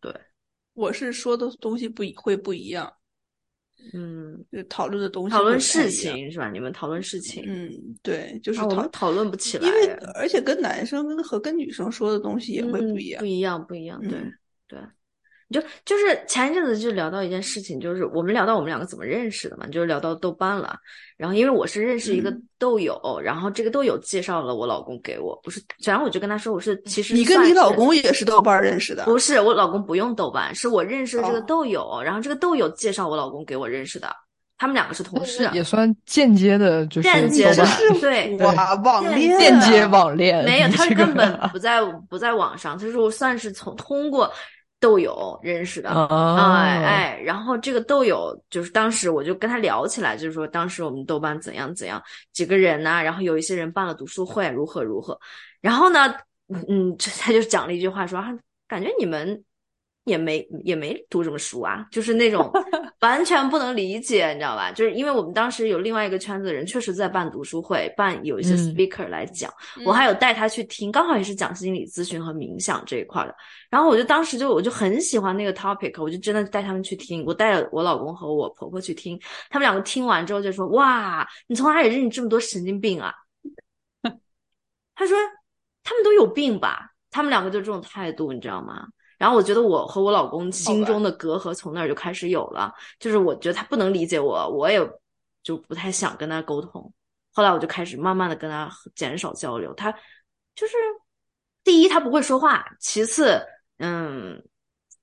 [0.00, 0.14] 对，
[0.72, 2.92] 我是说的东西不会不一样，
[3.92, 6.50] 嗯，就讨论的东西，讨论事情是吧？
[6.50, 7.70] 你们讨论事情，嗯，
[8.02, 14.18] 对，就是讨讨论不起来，因为而且跟男生跟和跟女生说的东西也会不一样，不一样，不一样，对
[14.66, 14.80] 对。
[15.52, 20.74] 就就是前一阵子就聊到一件事情，就是我们聊到我们两个怎么认识的嘛，就是聊到豆瓣了。
[21.16, 29.04] 然后因为我是认识一个豆友，然后这个豆友介绍了我老公给我，不是，然后我就跟他说我是其实你跟你老公也是豆瓣认识的？
[29.04, 34.12] 不是，我老公不用豆瓣，是我认识的这个豆友，然后这个豆友介绍我老公给我认识的，
[34.58, 37.64] 他们两个是同事，也算间接的，就是间接的，
[38.00, 44.28] 对，哇，网恋，间接网恋，没有，他根本不在不在网上，他说我算是从通过。
[44.82, 55.18] 豆友认识的，哎哎，然后这个豆友就是当时我就跟他聊起来，就是说当时我们豆瓣怎样怎样，几个人呐，然后有一些人办了读书会，如何如何，
[55.60, 56.12] 然后呢，
[56.68, 58.20] 嗯，他就讲了一句话，说
[58.66, 59.42] 感觉你们。
[60.04, 62.50] 也没也没读什么书啊，就是那种
[63.00, 64.72] 完全不能理解，你知道吧？
[64.72, 69.52] 就是因为我们当时有另外一个圈子的人，确实在办读书会，办有一些 speaker 来讲，
[69.84, 73.34] 我还有带他去听，刚好也是讲心理咨询和冥想这一块的。
[73.70, 79.18] 然后我就当时就我就很喜欢那个 topic，我就真的带他们去听，我带了我老公和我婆婆去听，
[79.50, 83.14] 他们两个听完之后就说：“哇，你从哪里认识这么多神经病啊？
[84.94, 85.16] ”他说
[85.84, 88.86] ：“他们都有病吧？”他们两个就这种态度，你知道吗？
[89.22, 94.80] 然后我觉得我和我老公心中的隔阂从那儿就开始有了，就是我觉得他不能理解我，我也
[95.44, 96.92] 就不太想跟他沟通。
[97.30, 99.72] 后来我就开始慢慢的跟他减少交流。
[99.74, 99.92] 他
[100.56, 100.74] 就是
[101.62, 103.40] 第一他不会说话，其次
[103.78, 104.42] 嗯，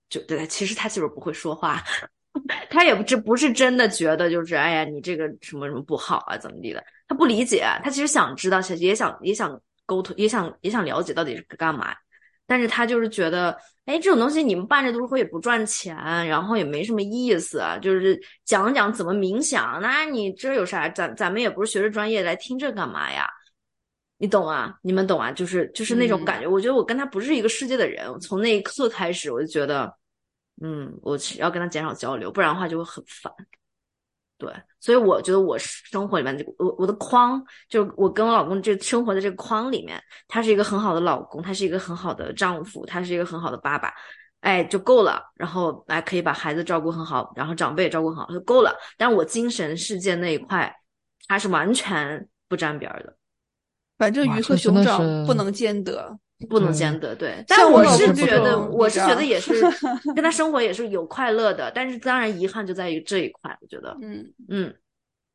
[0.09, 1.81] 就对，其实他就是不会说话，
[2.69, 11.95] 他也不这不是真的觉得就是哎呀你这个什么什么不好啊怎么地的，他不理解，他其实想知道，也想也想沟通，也想也想了解到底是干嘛。
[12.49, 15.95] 但是他就是觉得，哎，这种东西你们办这读书会也不赚钱，
[16.27, 20.89] 然后也没什么意思，就是讲讲怎么冥想，那你这有啥？
[20.89, 23.29] 咱咱们也不是学这专业，来听这干嘛呀？
[24.17, 24.75] 你懂啊？
[24.81, 25.31] 你们懂啊？
[25.31, 28.19] 就是就是那种感觉，我觉得我跟他不是一个世界的人。
[28.19, 29.93] 从那一刻开始，我就觉得，
[30.61, 33.31] 嗯，我要跟他减少交流，不然的话就会很烦。
[34.39, 34.49] 对，
[34.79, 43.93] 所以我觉得我生活里面这个我我的框，就是我跟我老公这生活的这个框里面，他是一个很好的老公，他是一个很好的丈夫，他是一个很好的爸爸，
[44.39, 45.21] 哎，就够了。
[45.35, 48.73] 然后哎，可以把孩子照顾很好，然后长辈也照顾很好，就够了。
[48.97, 50.73] 但我精神世界那一块，
[51.27, 53.13] 他是完全不沾边的。
[53.97, 56.17] 反正鱼和熊掌不能兼得。
[56.47, 57.43] 不能兼得，对。
[57.47, 59.53] 但我是觉得， 我是觉得也是
[60.15, 64.73] 跟他生活也是有快乐的，但是当然遗憾就在于这一块，我觉得，嗯嗯。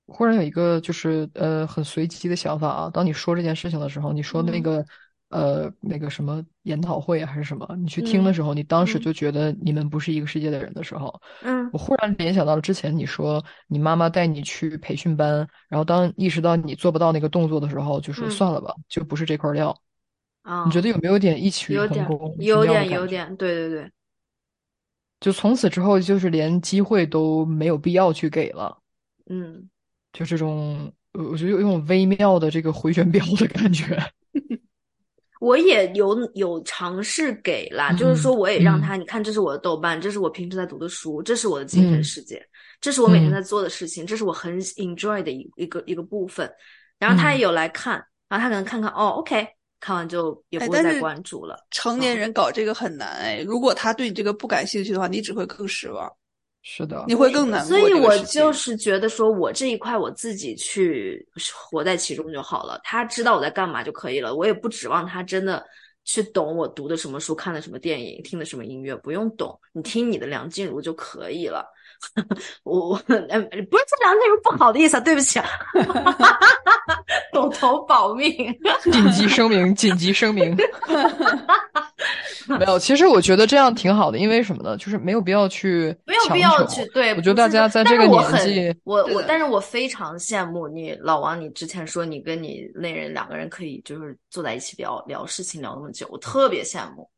[0.06, 4.84] 忽然有一个就是呃很随机的想法啊，当你说这件事情的时候，你说那个
[5.30, 19.74] 呃那个什么研讨会还是什么，你去听的时候，你当时就觉得你们不是一个世界的人的时候，嗯，我忽然联想到了之前你说你妈妈带你去培训班，然后当意识到你做不到那个动作的时候，就说算了吧，就不是这块料。
[20.44, 22.36] 啊，你觉得有没有点异曲同工？
[22.38, 23.90] 有点，有点，对对对。
[25.20, 28.78] 就从此之后，就是连机会都没有必要去给了。
[29.30, 29.68] 嗯，
[30.12, 33.98] 就这种，我觉得有一种微妙的这个回旋镖的感觉。
[35.40, 42.46] 我也有有尝试给啦，就是说我也让他，你看，这是我的豆瓣，这是我平时在读的书，这是我的精神世界，
[42.82, 46.50] 这是我每天在做的事情，这是我很 enjoy 的一一个一个部分。
[46.98, 47.94] 然后他也有来看，
[48.28, 49.46] 然后他可能看看，哦，OK。
[49.84, 51.62] 看完就也不会再关注了。
[51.70, 56.10] 成年人搞这个很难哎，如果他对你这个不感兴趣的话，你只会更失望。
[56.62, 57.78] 是的，你会更难过。
[57.78, 61.22] 所以我就是觉得说，我这一块我自己去
[61.52, 62.80] 活在其中就好了。
[62.82, 65.62] 他知道我在干嘛就可以了，我也不指望他真的
[66.04, 71.70] 去懂我读的什么书、看的什么电影、听的什么音乐，不用懂，你听你的梁静茹就可以了。
[72.64, 75.40] 我我呃不是说梁静茹不好的意思，对不起。
[77.32, 78.30] 狗头保命！
[78.82, 79.74] 紧急声明！
[79.74, 80.56] 紧急声明！
[82.46, 84.76] 没有，其实我觉得这样挺好的，因为什么呢？
[84.76, 86.84] 就是没有必要去，没有必要去。
[86.86, 91.40] 对，我觉得大家在这个年纪，我我，但是我非常羡慕你，老王。
[91.40, 97.08] 你之前说你跟你那人两个人可以就是坐在一起聊聊事情聊那么久，我特别羡慕。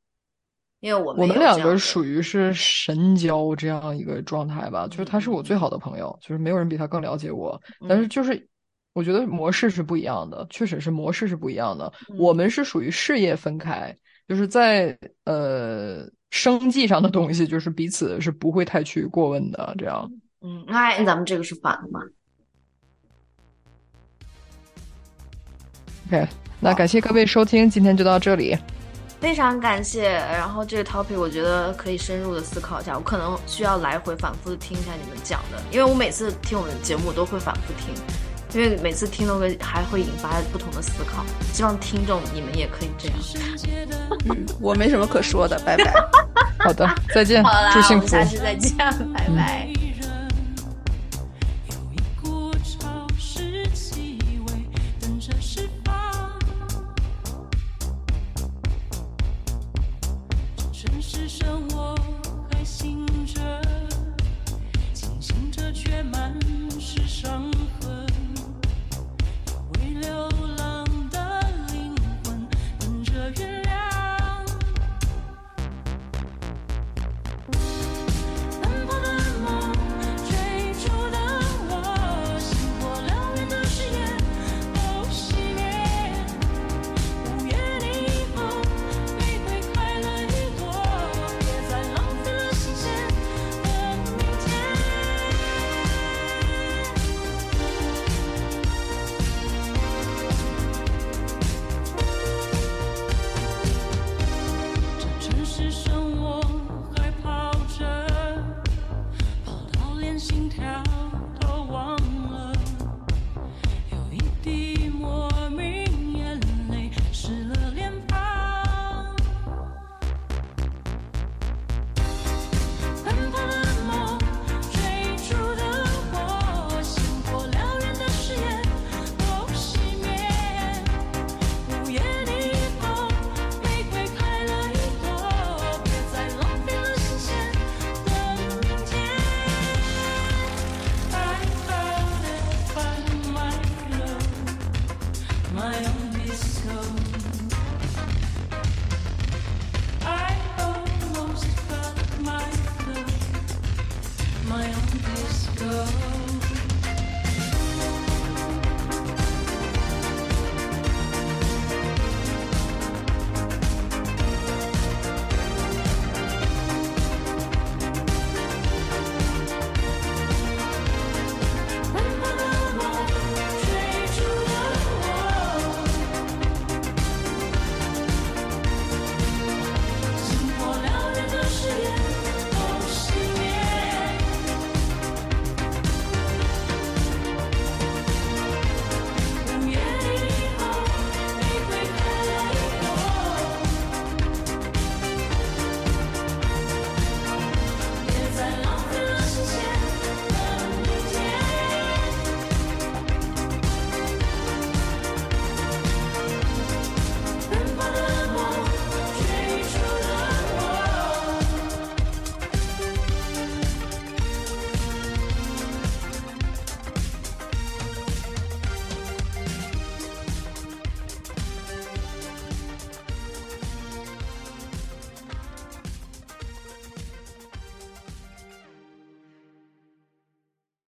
[0.87, 7.61] 因为我我们两个属于是神交这样一个状态吧，就是他是我最好的朋友，就是没有人比他更了解我。
[7.89, 8.49] 但是就是
[8.93, 11.93] 我觉得模式是不一样的，确实是模式是不一样的。
[12.17, 13.93] 我们是属于事业分开，
[14.29, 19.75] 就是在呃生计上的东西，就是彼此是不会太去过问的。
[19.77, 20.09] 这样，
[20.41, 21.99] 嗯，那咱们这个是反的嘛
[26.07, 26.29] ？OK，
[26.61, 28.57] 那感谢各位收听，今天就到这里。
[29.21, 37.95] 非常感谢，然后这个 topic 我觉得可以深入的思考一下，我可能需要来回反复的听一下你们讲的，因为我每次听我们节目都会反复听，
[38.55, 43.17] 因为每次听都会还会引发不同的思考，希望听众你们也可以这样。
[44.29, 45.93] 嗯，我没什么可说的，拜拜。
[46.61, 47.43] 好的，再见，
[47.73, 48.77] 祝幸福，下次再见，
[49.13, 49.69] 拜拜。
[49.73, 49.96] 城